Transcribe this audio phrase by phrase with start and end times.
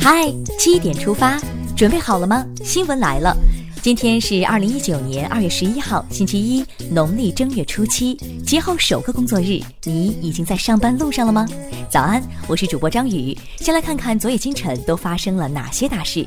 [0.00, 1.38] 嗨，七点出发，
[1.76, 2.46] 准备好了吗？
[2.64, 3.36] 新闻来了，
[3.82, 8.14] 今天是二零一九年二月十一号，星期一，农历正月初七，
[8.46, 11.46] 节后首个工作日，你已经在上班路上了吗？
[11.90, 16.26] 早安，我是主播张宇，先来看看昨夜今晨都发生了哪些大事。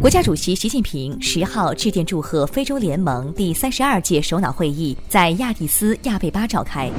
[0.00, 6.90] 国家主席习近平十号致电祝贺非洲联盟第三十二届首脑会议在亚的斯亚贝巴召开。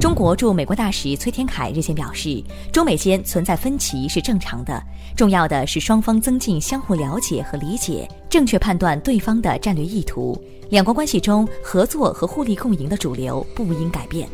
[0.00, 4.82] 中国驻美国大使崔天凯日前表示，中美间存在分歧是正常的，
[5.14, 10.34] 重要的是双方增进相互了解和理解，正确判断对方的战略意图。
[10.70, 14.26] 两国关系中合作和互利共赢的主流不应改变。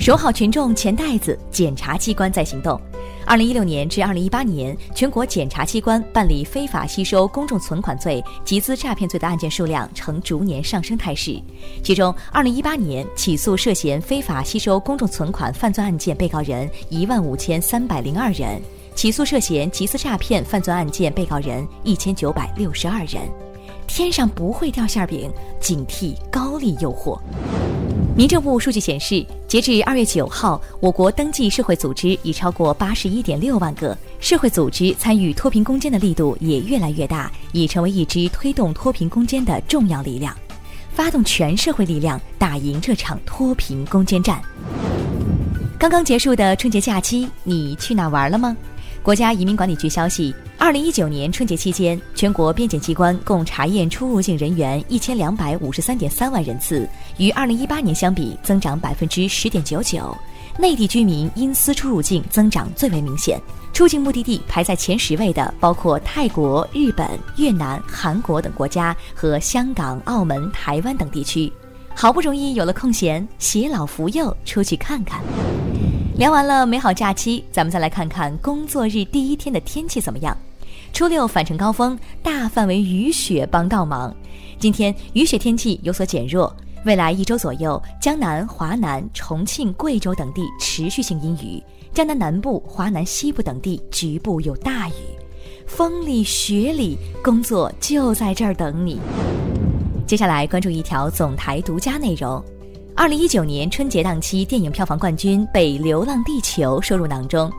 [0.00, 2.78] 守好群众钱袋子，检察机关在行动。
[3.26, 11.40] 二零一六年至二零一八年，全国检察机关办理非法吸收公众存款罪、集资诈骗罪的案件数量呈逐年上升态势。
[11.82, 18.60] 其中，二零一八年起诉涉嫌非法吸收公众存款犯罪案件被告人一万五千三百零二人，
[18.94, 23.22] 起诉涉嫌集资诈骗犯罪案件被告人一千九百六十二人。
[23.86, 27.18] 天上不会掉馅饼，警惕高利诱惑。
[28.16, 33.96] 民政部数据显示，截至二月九号，我国登记社会组织已超过八十一点六万个。
[34.18, 40.36] 社会组织参与脱贫攻坚的力度也越来越大，已成为一支推动脱贫攻坚的重要力量。
[40.92, 44.42] 发动全社会力量，打赢这场脱贫攻坚战。
[45.78, 48.56] 刚刚结束的春节假期，你去哪玩了吗？
[49.04, 56.88] 国家移民管理局消息，二零一九年春节期间，全国边检机关共查验出入境人员一千两百五十三点三万人次，
[57.18, 60.16] 与二零一八年相比增长百分之十点九九。
[60.58, 63.38] 内地居民因私出入境增长最为明显，
[63.74, 71.52] 出境目的地排在前十位的包括泰国、日本、越南、韩国等国家和香港、澳门、台湾等地区。
[71.94, 75.20] 好不容易有了空闲，携老扶幼出去看看。
[76.16, 80.36] 聊完了美好假期，咱们再来看看工作日第一天的天气怎么样。
[80.92, 84.14] 初六返程高峰，大范围雨雪帮倒忙。
[84.56, 86.54] 今天雨雪天气有所减弱，
[86.84, 91.60] 未来一周左右，江南、华南、重庆、贵州等地持续性阴雨，
[91.92, 94.92] 江南南部、华南西部等地局部有大雨。
[95.66, 99.00] 风里雪里，工作就在这儿等你。
[100.06, 102.40] 接下来关注一条总台独家内容。
[102.96, 107.50] 二零一九年春节档期电影票房冠军被《流浪地球》收入囊中。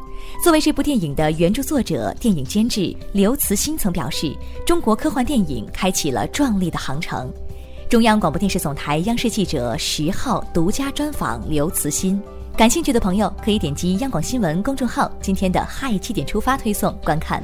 [0.41, 4.34] 作为这部电影的原著作者、电影监制刘慈欣曾表示
[4.66, 7.29] ：“中国科幻电影开启了壮丽的航程。”
[7.90, 12.19] 中央广播电视总台央视记者十号独家专访刘慈欣。
[12.56, 17.44] 感兴趣的朋友可以点击央广新闻公众号今天的“嗨七点出发”推送观看。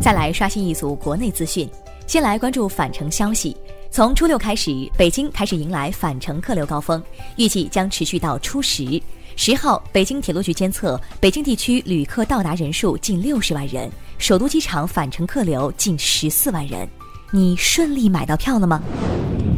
[0.00, 1.68] 再来刷新一组国内资讯，
[2.06, 3.56] 先来关注返程消息。
[3.92, 7.02] 从初六开始，北京开始迎来返程客流高峰，
[7.36, 9.02] 预计将持续到初十。
[9.34, 16.88] 十号，北京铁路局监测，北京地区旅客到达人数近六十万人，首都机场返程客流近十四万人。
[17.32, 18.80] 你顺利买到票了吗？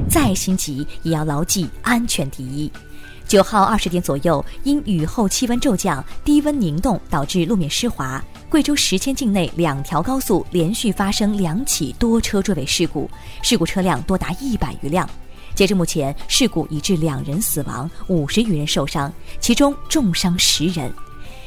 [0.09, 2.73] 再心急也要牢记安全第一。
[3.27, 8.23] 九号二十点左右，因雨后气温骤降、低温凝冻导致路面湿滑。
[8.51, 13.11] 贵州石阡境内两条高速连续发生两起多车追尾事故，
[13.41, 15.09] 事故车辆多达一百余辆。
[15.55, 19.11] 截至目前，事故已致两人死亡，五十余人受伤，
[19.41, 20.93] 其中重伤十人。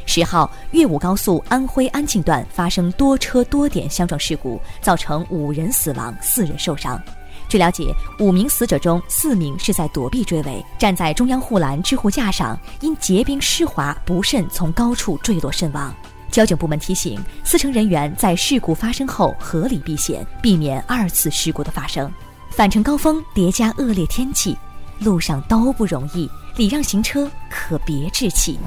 [0.08, 7.00] 十号，岳武高速安徽安庆段发生多车多点相撞事故，造成五人死亡，四人受伤。
[7.48, 15.94] 据了解，五名死者中四名是在躲避追尾，站在中央护栏支护架上，因结冰湿滑不慎从高处坠落身亡。
[16.32, 22.12] 交警部门提醒，司乘人员在事故发生后合理避险，避免二次事故的发生。
[22.50, 24.58] 返程高峰叠加恶劣天气，
[25.00, 28.58] 路上都不容易，礼让行车可别置气。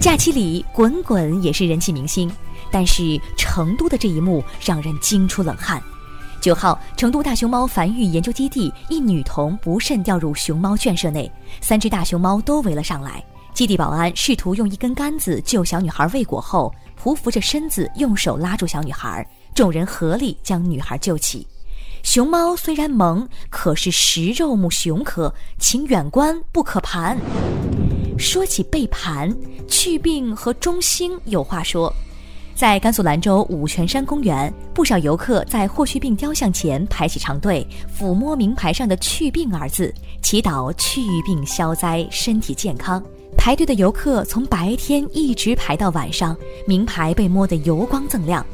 [0.00, 2.30] 假期里滚滚也是人气明星，
[2.70, 5.80] 但是成都的这一幕让人惊出冷汗。
[6.40, 11.30] 九号，成都大熊猫繁育研究基地一女童不慎掉入熊猫圈舍内，
[11.60, 13.22] 三只大熊猫都围了上来。
[13.52, 21.46] 基地保安试图用一根杆子救小女孩未果后，匍匐着身子用手拉住小女孩，众人合力将女孩救起。
[22.02, 27.18] 熊猫虽然萌，可是食肉目熊科，请远观不可盘。
[28.16, 29.30] 说起被盘，
[29.68, 31.92] 祛病和中兴有话说。
[32.60, 37.66] 在甘肃兰州五泉山公园，不少游客在霍去病雕像前排起长队，
[37.98, 39.90] 抚摸名牌上的“祛病”二字，
[40.20, 43.02] 祈祷祛病消灾，身体健康。
[43.34, 46.36] 排队的游客从白天一直排到晚上，
[46.66, 48.44] 名牌被摸得油光锃亮。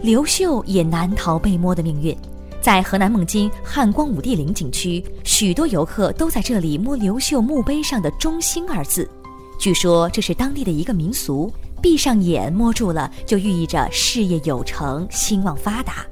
[0.00, 2.16] 刘秀也难逃被摸的命运。
[2.60, 9.10] 在河南孟津汉光武帝陵景区，许多游客都在这里摸刘秀墓碑上的“忠兴”二字，
[9.58, 11.52] 据说这是当地的一个民俗。
[11.82, 16.04] 闭上眼摸住了，就寓意着事业有成、兴旺发达。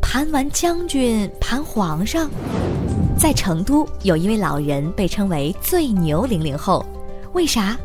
[0.00, 2.30] 盘完将军，盘皇上。
[3.18, 6.86] 在成都，有一位老人被称为最牛零零后，
[7.34, 7.76] 为啥？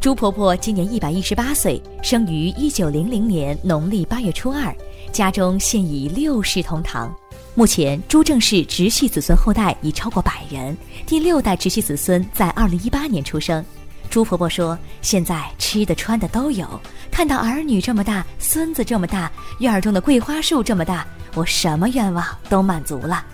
[0.00, 4.74] 朱婆婆今年一百一十八岁，生于一九零零年农历八月初二，
[5.12, 7.14] 家中现已六世同堂。
[7.54, 13.64] 目前，朱正氏直系子孙后代已超过百人，第六代直系子孙在二零一八年出生。
[14.10, 16.66] 朱婆婆说：“现在吃的穿的都有，
[17.10, 23.24] 看到儿女这么大，孙子这么大，院儿中的桂花树这么大，我什么愿望都满足了。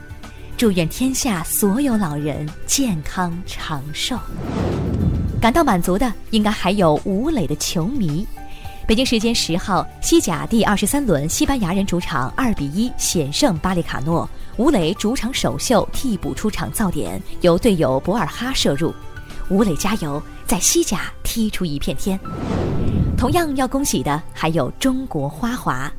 [0.57, 4.19] 祝愿天下所有老人健康长寿。”
[5.41, 8.27] 感到满足的应该还有吴磊的球迷。
[8.87, 18.93] 北京时间十号，西甲第二十三轮，西班牙人主场二比一险胜巴列卡诺，吴磊主场首秀替补出场造点，由队友博尔哈射入。
[19.49, 20.23] 吴磊加油，
[20.53, 22.21] 在西甲踢出一片天。
[23.17, 25.91] 同样要恭喜的还有中国花滑，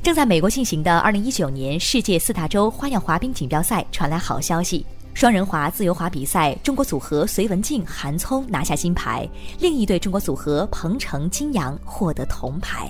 [0.00, 4.86] 正在美国进行的二零一九年世界四大洲花样滑冰锦标赛传来好消息。
[5.12, 12.88] 双人滑自由滑比赛，中国组合隋文静、韩聪拿下金牌，另一对中国组合彭程、金阳获得铜牌。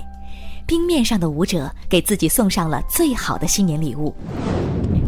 [0.67, 4.13] 冰面上的舞者给自己送上了最好的新年礼物。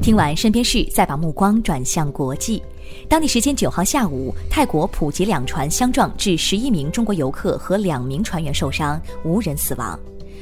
[0.02, 2.64] 听完身边事，再把目光转向国际。
[3.10, 10.00] 当地时间九号下午，泰国普吉两船相撞，致十一名中国游客和两名船员受伤，无人死亡。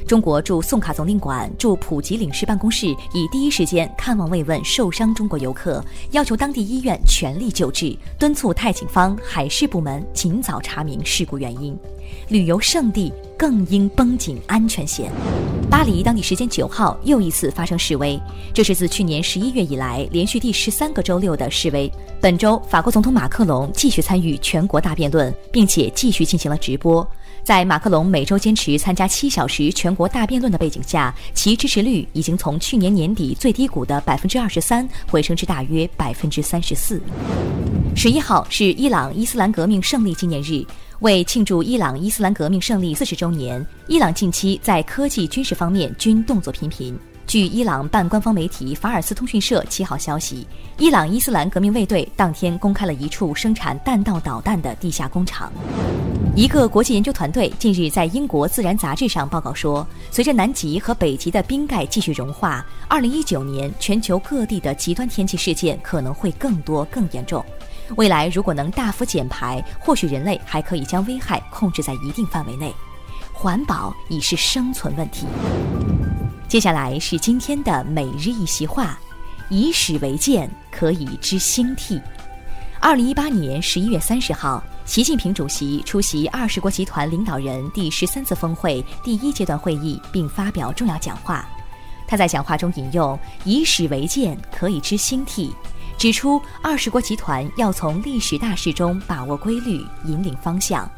[0.08, 11.78] 中国驻宋卡总领馆驻普吉领事办公室已第一时间看望慰问受伤中国游客，要求当地医院全力救治，敦促泰警方、海事部门尽早查明事故原因。
[12.30, 15.12] 旅游胜地更应绷紧安全弦。
[15.70, 18.18] 巴黎当地时间九号又一次发生示威，
[18.54, 21.92] 这是自去年十一月以来连续第十三个周六的示威。
[22.22, 27.06] 本周，法国总统马克龙继续参与全国大辩论，并且继续进行了直播。
[27.48, 37.02] 在马克龙每周坚持参加七小时全国大辩论的背景下，其支持率已经从去年年底最低谷的百分之二十三回升至大约百分之三十四。
[37.96, 40.62] 十一号是伊朗伊斯兰革命胜利纪念日，
[41.00, 47.00] 为庆祝伊朗伊斯兰革命胜利四十周年，伊朗近期在科技、军事方面均动作频频。
[47.28, 50.48] 据伊朗半官方媒体法尔斯通讯社七号消息，
[50.78, 55.52] 伊朗伊斯兰革命卫队当天公开了一处生产弹道导弹的地下工厂。
[56.38, 67.44] 一个国际研究团队近日在英国《自然》杂志上报告说，随着南极和北极的冰盖继续融化，二零一九年全球各地的极端天气事件可能会更多、更严重。
[67.98, 72.74] 未来如果能大幅减排，或许人类还可以将危害控制在一定范围内。
[73.34, 75.28] 环保已是生存问题。
[76.48, 78.98] 接下来是今天的每日一席话：
[79.50, 82.02] 以史为鉴，可以知兴替。
[82.80, 91.46] 二零一八年十一月三十号，习近平主席出席二十国集团领导人第十三次峰会第一阶段会议，并发表重要讲话。
[92.08, 95.54] 他在讲话中引用“以史为鉴，可以知兴替”，
[96.00, 100.90] 指出二十国集团要从历史大势中把握规律，引领方向。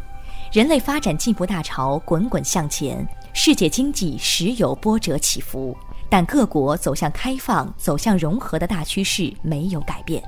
[0.51, 3.07] 人类发展进步大潮滚滚向前。
[3.34, 5.76] 世界经济时有波折起伏，
[6.10, 10.22] 但各国走向开放、走向融合的大趋势没有改变。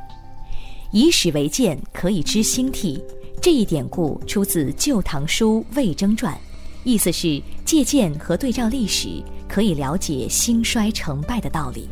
[0.92, 3.02] 以史为鉴，可以知兴替。
[3.42, 6.34] 这一典故出自《旧唐书·魏征传》，
[6.84, 11.90] 意思是借鉴和对照历史，可以了解兴衰成败的道理。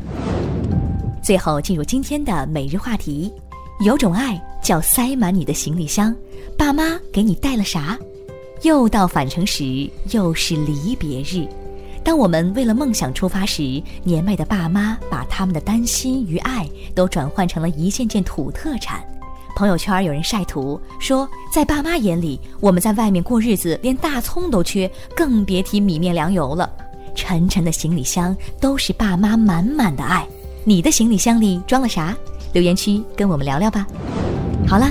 [1.22, 3.32] 最后进入今天的每日话题：
[3.84, 6.14] 有种爱叫塞满你的行李箱。
[6.56, 7.98] 爸妈给你带了啥？
[8.62, 11.46] 又到返程时，又是离别日。
[12.04, 19.02] 当我们为了梦想出发时，年迈的爸妈把他们的担心与爱都转换成了一件件土特产。
[19.56, 26.70] 朋友圈有人晒图说，在爸妈眼里，我们在外面过日子连大葱都缺，更别提米面粮油了。
[27.14, 30.26] 沉沉的行李箱都是爸妈满满的爱。
[30.64, 32.16] 你的行李箱里装了啥？
[32.52, 33.86] 留言区跟我们聊聊吧。
[34.66, 34.90] 好了。